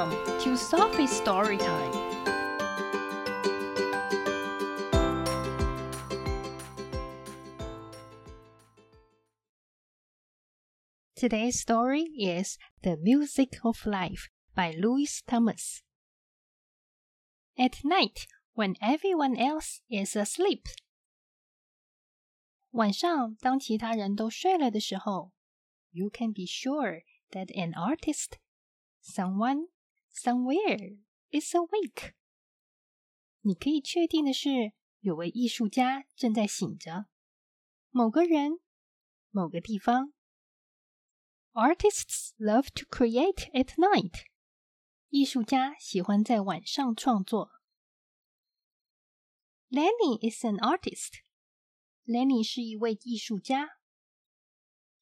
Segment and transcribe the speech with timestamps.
[0.00, 1.92] Welcome to Sophie's Story Time.
[11.14, 15.82] Today's story is The Music of Life by Louis Thomas.
[17.58, 20.64] At night, when everyone else is asleep.
[22.70, 25.32] 晚上，当其他人都睡了的时候，
[25.90, 28.38] you can be sure that an artist,
[29.02, 29.68] someone,
[30.12, 30.98] somewhere
[31.30, 32.14] is awake.
[33.40, 37.06] 你可以确定的是，有位艺术家正在醒着。
[37.90, 38.60] 某个人，
[39.30, 40.12] 某个地方。
[41.52, 44.24] Artists love to create at night.
[45.08, 47.52] 艺术家喜欢在晚上创作。
[49.70, 51.20] Lenny is an artist.
[52.04, 53.78] Lenny 是一位艺术家。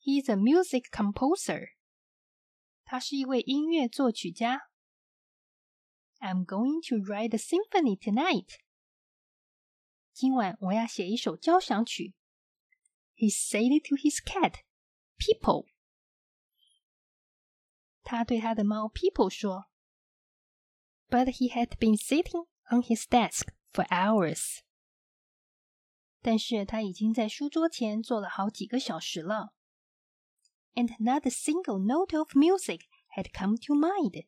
[0.01, 1.71] He's a music composer.
[2.85, 4.61] 他是一位音乐作曲家。
[6.21, 8.59] I'm going to write a symphony tonight.
[10.13, 12.15] 今晚我要写一首交响曲。
[13.17, 14.61] He said it to his cat,
[15.19, 15.67] People.
[18.03, 19.67] 他对他的猫 People 说。
[21.09, 24.61] But he had been sitting on his desk for hours.
[26.23, 29.53] 但是他已经在书桌前坐了好几个小时了。
[30.75, 32.81] And not a single note of music
[33.15, 34.25] had come to mind.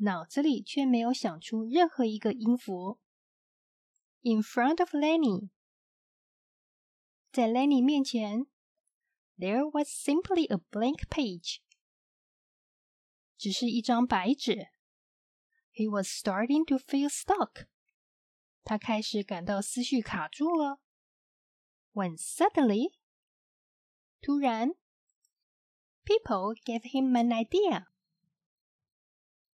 [0.00, 3.00] 脑子里却没有想出任何一个音符。
[4.22, 5.50] In front of Lenny，
[7.32, 8.46] 在 Lenny 面前，
[9.38, 11.58] there was simply a blank page，
[13.38, 14.68] 只是一张白纸。
[15.72, 17.66] He was starting to feel stuck。
[18.64, 20.80] 他开始感到思绪卡住了。
[21.92, 22.94] When suddenly，
[24.20, 24.74] 突然，
[26.04, 27.86] people gave him an idea。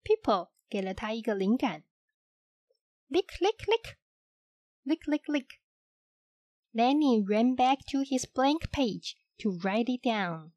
[0.02, 1.84] People 给了他一个灵感。
[3.08, 3.96] Lick, lick, lick,
[4.84, 5.60] lick, lick, lick.
[6.72, 10.52] Lenny ran back to his blank page to write it down.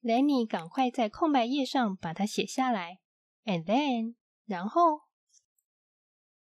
[0.00, 3.00] Lenny 赶快在空白页上把它写下来，
[3.44, 4.14] and then
[4.46, 5.08] 然后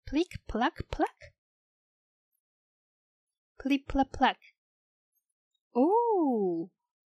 [0.06, 1.34] Plick, pluck, pluck.
[3.58, 4.38] Plick, pluck, pluck.
[5.72, 6.72] Oh,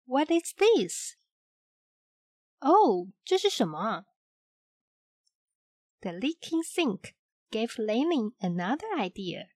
[0.07, 1.17] what is this?
[2.65, 4.05] Oh, 这是什么？
[6.01, 7.15] The leaking sink
[7.51, 9.49] gave Lenny another idea.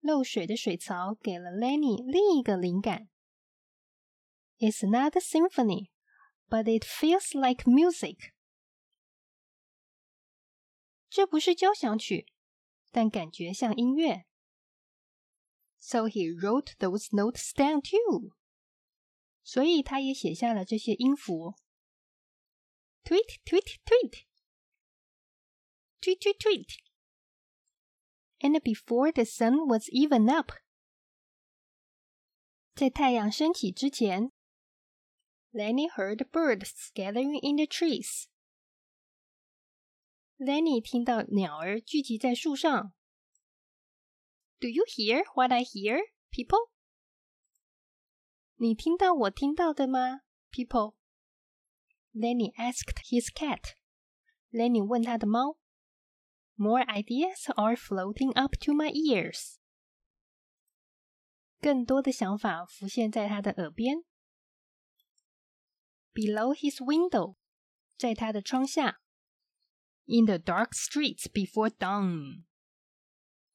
[0.00, 3.08] 漏水的水槽给了 Lenny 另一个灵感。
[4.58, 5.90] It's not a symphony,
[6.48, 8.32] but it feels like music.
[11.08, 12.26] 这不是交响曲，
[12.90, 14.26] 但感觉像音乐。
[15.78, 18.32] So he wrote those notes down too.
[19.49, 21.55] 所以他也写下了这些音符。
[23.03, 24.25] Tweet, tweet, tweet.
[25.99, 26.77] Tweet, tweet, tweet.
[28.41, 30.51] And before the sun was even up.
[32.75, 34.31] 在太阳升起之前
[35.51, 38.25] ，Lenny heard birds gathering in the trees.
[40.37, 42.93] Lenny 听到鸟儿聚集在树上。
[44.59, 45.99] Do you hear what I hear,
[46.29, 46.69] people?
[48.58, 50.94] 你听到我听到的吗，people?
[52.12, 53.74] Lenny asked his cat.
[54.50, 55.58] Lenny 问他的猫。
[56.56, 59.56] More ideas are floating up to my ears.
[61.60, 64.04] 更多的想法浮现在他的耳边。
[66.12, 67.36] Below his window，
[67.96, 69.00] 在他的窗下。
[70.06, 72.44] in the dark streets before dawn，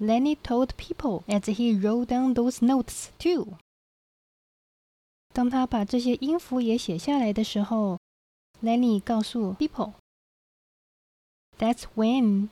[0.00, 3.58] Lenny told people as he wrote down those notes too。
[5.32, 7.98] 当他把这些音符也写下来的时候。
[8.62, 12.48] Lenny 告诉 People，That's when，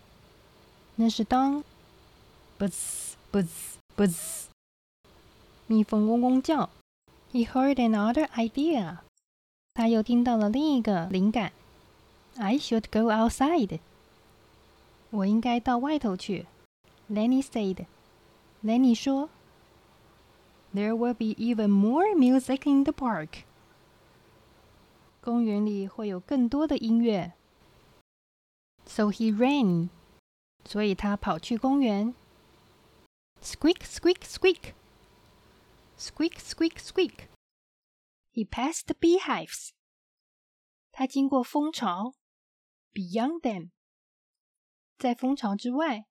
[0.97, 1.63] 那是当，
[2.59, 3.47] buzz buzz
[3.97, 4.47] buzz，
[5.67, 6.71] 蜜蜂嗡嗡叫。
[7.33, 8.99] He heard another idea.
[9.75, 11.53] 他又听到了另一个灵感。
[12.37, 13.81] I should go outside.
[15.11, 16.47] 我应该到外头去。
[17.11, 17.87] Lenny said.
[18.63, 19.29] Lenny 说，
[20.75, 23.45] There will be even more music in the park.
[25.21, 27.33] 公园里会有更多的音乐。
[28.87, 29.89] So he ran.
[30.65, 32.15] 所以他跑去公园。
[33.45, 34.75] Squeak, squeak, squeak.
[35.97, 37.29] Squeak, squeak, squeak.
[38.33, 39.71] He passed the beehives.
[40.93, 42.15] 他经过蜂巢。
[42.93, 43.71] Beyond them.
[44.99, 46.07] 在蜂巢之外。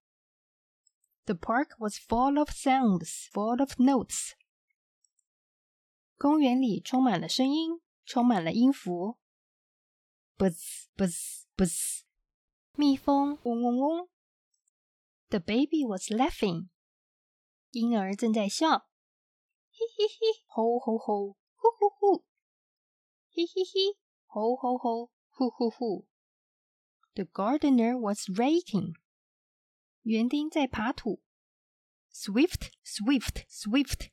[1.25, 4.33] The park was full of sounds, full of notes.
[6.17, 9.19] 公园里充满了声音，充满了音符。
[10.37, 12.01] Buzz, buzz, buzz.
[12.73, 14.09] 蜜蜂嗡嗡嗡。
[15.29, 16.69] The baby was laughing.
[17.73, 18.87] 婴儿正在笑。
[19.71, 22.25] 嘿嘿嘿，吼吼吼，呼呼呼。
[23.29, 26.07] 嘿嘿嘿，吼吼吼，呼呼呼。
[27.15, 28.95] The gardener was raking.
[30.03, 31.21] 园丁在爬土。
[32.11, 34.09] Swift, swift, swift.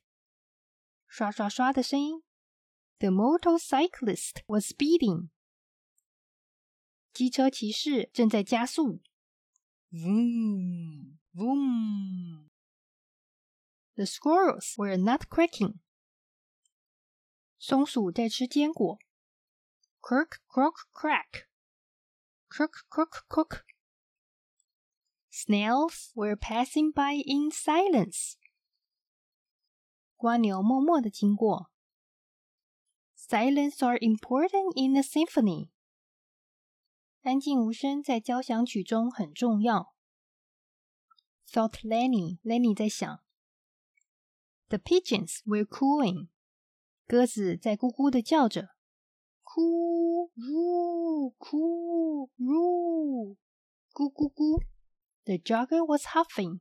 [1.07, 2.23] 刷刷刷的声音。
[2.99, 5.29] The motorcyclist was speeding.
[7.13, 9.01] 机车骑士正在加速。
[9.91, 12.47] Vroom, vroom.
[14.01, 15.79] The squirrels were not cracking.
[17.59, 18.99] 松鼠在吃坚果。
[20.01, 21.47] Croak, croak, crack.
[22.49, 23.63] Croak, croak, croak.
[25.29, 28.35] Snails were passing by in silence.
[30.17, 31.71] 蜗牛默默地经过。
[33.15, 35.69] Silence are important in a symphony.
[37.21, 39.93] 安静无声在交响曲中很重要。
[41.47, 43.23] Thought Lenny, Lenny 在想。
[44.71, 46.27] The pigeons were cooing，
[47.07, 48.75] 鸽子在咕咕的叫着。
[49.43, 53.37] 咕噜咕噜，
[53.93, 54.63] 咕咕咕。
[55.23, 56.59] The jogger was huffing，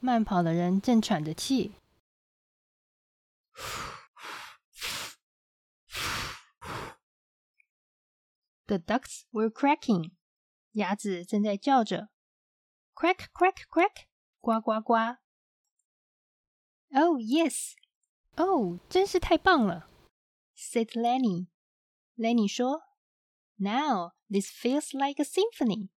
[0.00, 1.72] 慢跑的人正喘着气。
[8.66, 10.12] The ducks were cracking，
[10.72, 12.10] 鸭子正在叫着，
[12.94, 14.06] quack quack quack，
[14.40, 15.16] 呱呱呱。
[16.92, 17.74] Oh yes，
[18.36, 19.88] 哦，真是太棒了，
[20.56, 22.82] said Lenny。Lenny 说，
[23.56, 25.90] Now this feels like a symphony。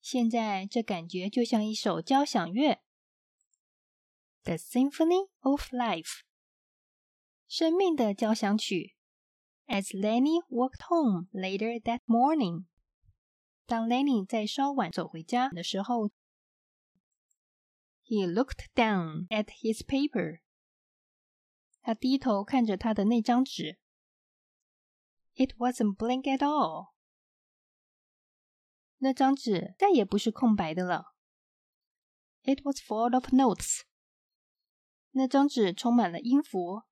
[0.00, 2.80] 现在这感觉就像一首交响乐，
[4.42, 6.22] The Symphony of Life，
[7.46, 8.96] 生命的交响曲。
[9.66, 12.64] As Lenny walked home later that morning，
[13.64, 16.10] 当 Lenny 在稍晚走回家的时候
[18.06, 20.40] ，He looked down at his paper。
[21.80, 23.78] 他低头看着他的那张纸。
[25.34, 26.92] It wasn't blank at all。
[28.98, 31.14] 那张纸再也不是空白的了。
[32.42, 33.82] It was full of notes。
[35.10, 36.82] 那张纸充满了音符。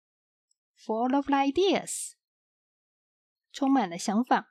[0.76, 2.14] Full of ideas。
[3.52, 4.46] 充满了想法，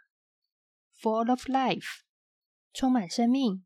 [0.94, 2.02] full of life，
[2.74, 3.66] 充满生命。